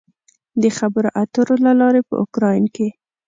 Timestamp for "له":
1.65-1.71